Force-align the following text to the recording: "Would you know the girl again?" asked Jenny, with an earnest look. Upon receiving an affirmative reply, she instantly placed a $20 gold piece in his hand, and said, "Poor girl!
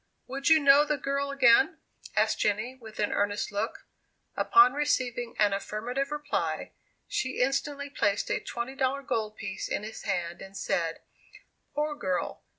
"Would 0.25 0.49
you 0.49 0.57
know 0.59 0.83
the 0.83 0.97
girl 0.97 1.29
again?" 1.29 1.77
asked 2.15 2.39
Jenny, 2.39 2.73
with 2.73 2.97
an 2.97 3.11
earnest 3.13 3.51
look. 3.51 3.85
Upon 4.35 4.73
receiving 4.73 5.35
an 5.37 5.53
affirmative 5.53 6.09
reply, 6.09 6.71
she 7.07 7.39
instantly 7.39 7.91
placed 7.91 8.31
a 8.31 8.39
$20 8.39 9.05
gold 9.05 9.35
piece 9.37 9.67
in 9.67 9.83
his 9.83 10.01
hand, 10.01 10.41
and 10.41 10.57
said, 10.57 11.01
"Poor 11.75 11.93
girl! 11.93 12.41